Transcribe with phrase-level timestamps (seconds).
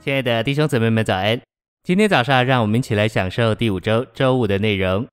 [0.00, 1.40] 亲爱的弟兄姊妹们，早安！
[1.82, 5.04] 今天早上，让我们一起来享受第五周周五的内容。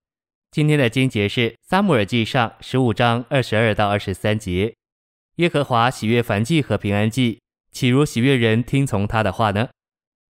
[0.51, 4.75] 今天的经节是《撒母耳记上》十五章二十二到二十三节。
[5.37, 7.39] 耶和华喜悦燔祭和平安祭，
[7.71, 9.69] 岂如喜悦人听从他的话呢？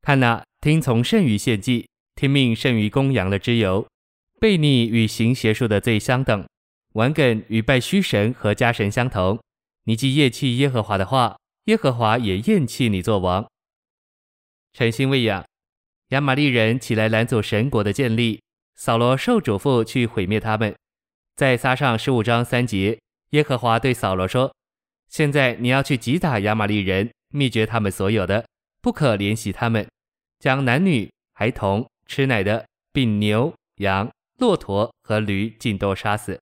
[0.01, 3.85] 看哪，听从胜于献祭，听命胜于公羊的脂油。
[4.39, 6.47] 悖逆与行邪术的罪相等，
[6.93, 9.37] 顽梗与拜虚神和家神相同。
[9.83, 13.45] 你既厌弃耶和华的话，耶和华也厌弃你作王。
[14.77, 15.41] 诚心喂养，
[16.09, 18.41] 亚玛力人起来拦阻神国的建立。
[18.75, 20.75] 扫罗受嘱咐去毁灭他们。
[21.37, 22.99] 在撒上十五章三节，
[23.29, 24.53] 耶和华对扫罗说
[25.07, 28.45] ：“现在你要去击打亚玛力人，灭绝他们所有的，
[28.81, 29.87] 不可怜惜他们，
[30.39, 36.37] 将男女、孩童、吃奶的，并牛、羊、骆驼和驴尽都杀死。”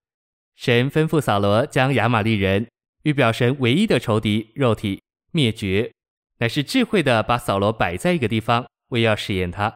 [0.58, 2.68] 神吩咐扫罗将亚玛力人，
[3.04, 5.92] 预表神唯一的仇敌肉体灭绝。
[6.44, 9.74] 乃是智慧的把扫罗摆在一个地方，为要试验他。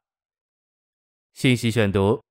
[1.34, 2.22] 信息选读：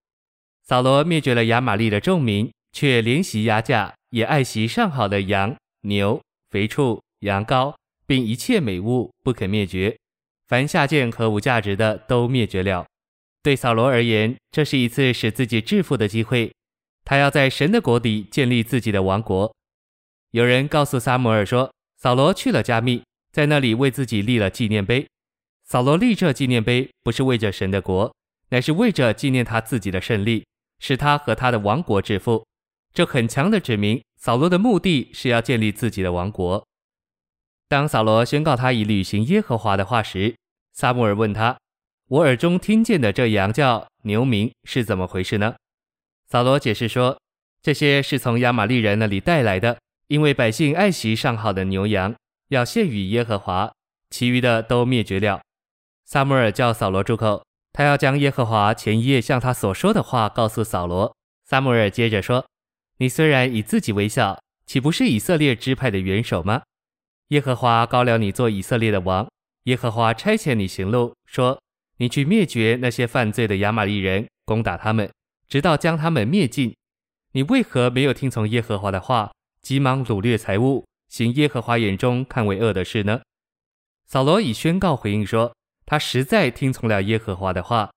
[0.63, 6.21] 扫罗灭绝了亚玛利的众民，却怜惜压价，也爱惜上好的羊、牛、
[6.51, 7.75] 肥畜、羊羔，
[8.07, 9.97] 并一切美物，不肯灭绝。
[10.49, 12.85] 凡下贱和无价值的都灭绝了。
[13.43, 16.53] 对扫罗而言，这是一次使自己致富的机会。
[17.07, 19.51] 他要在神的国里建立自己的王国。
[20.33, 23.03] 有人告诉撒母耳说，扫罗去了迦密。
[23.37, 25.07] 在那里为自己立了纪念碑。
[25.63, 28.11] 扫罗立这纪念碑，不是为着神的国，
[28.49, 30.47] 乃是为着纪念他自己的胜利，
[30.79, 32.47] 使他和他的王国致富。
[32.95, 36.67] 这很强的指明，扫罗的目的是要建立自己的王国。
[37.69, 40.35] 当扫罗宣告他已履行耶和华的话时，
[40.73, 41.59] 撒母耳问他
[42.09, 45.57] ：“我耳中听见的这羊叫、牛鸣是怎么回事呢？”
[46.27, 47.21] 扫罗解释说
[47.61, 52.15] ：“这些是从亚玛力人那里带来的，因为百姓爱惜上好的牛羊。”
[52.49, 53.73] 要献与耶和华，
[54.11, 55.41] 其余的都灭绝了。
[56.05, 61.15] 撒母耳叫扫罗住口，他要将耶和华前一夜向他所说的话告诉扫罗。
[61.45, 62.47] 撒母耳接着说
[62.99, 66.63] ：“你虽然以自己为小，岂不是以色列支派的元首吗？
[67.29, 69.29] 耶和华膏了你做以色列的王。
[69.65, 71.61] 耶和华差遣你行路，说
[71.97, 75.11] 你去灭绝那些犯罪的亚玛力人，攻打他们，
[75.49, 76.75] 直到将他们灭尽。
[77.33, 83.21] 你为何没有听从耶和华的话，急忙掳掠财物？”行耶和华眼中看为恶的事呢？
[84.07, 85.55] 扫罗以宣告回应说
[85.87, 87.91] ：“他实在听从了耶和华的话，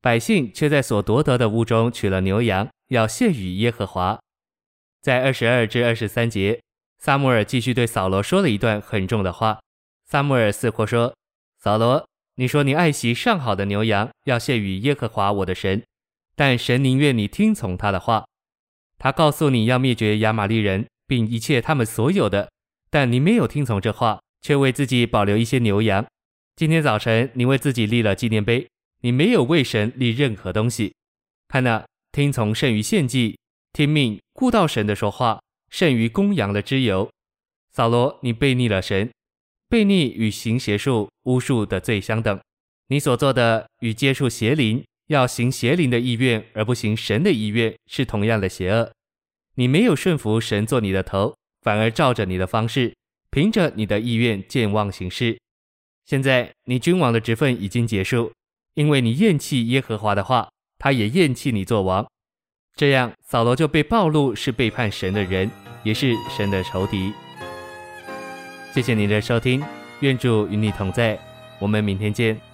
[0.00, 4.18] 百姓却在所夺得的物中取了牛羊，要献与耶和华。”
[5.02, 6.60] 在二十二至二十三节，
[6.98, 9.60] 撒母耳继续对扫罗说了一段很重的话。
[10.06, 11.14] 撒母耳似乎说
[11.58, 12.06] ：“扫罗，
[12.36, 15.82] 你说你爱惜上好的牛羊，要献与耶和华我的神，
[16.36, 18.24] 但神宁愿你听从他的话。
[18.98, 22.52] 他告诉你要灭绝亚玛力人。”并一切他们所有的，
[22.88, 26.06] 但你没有听从这话，却为自己保留一些牛羊。
[26.54, 28.68] 今天早晨你为自己立了纪念碑，
[29.00, 30.94] 你没有为神立任何东西。
[31.48, 33.36] 看哪，听从胜于献祭，
[33.72, 37.10] 听命顾到神的说话，胜于公羊的脂油。
[37.72, 39.10] 扫罗，你悖逆了神，
[39.68, 42.38] 悖逆与行邪术、巫术的罪相等。
[42.86, 48.92] 你所做的与接触邪灵，要行邪灵的意愿而不行神的意愿，是同样的邪恶。
[49.60, 52.94] 你没有顺服神做你的头，反而照着你的方式，
[53.30, 55.38] 凭着你的意愿健忘行事。
[56.06, 58.32] 现在你君王的职分已经结束，
[58.72, 60.48] 因为你厌弃耶和华的话，
[60.78, 62.06] 他也厌弃你做王。
[62.74, 65.50] 这样，扫罗就被暴露是背叛神的人，
[65.84, 67.12] 也是神的仇敌。
[68.72, 69.62] 谢谢您的收听，
[70.00, 71.18] 愿主与你同在，
[71.58, 72.49] 我们明天见。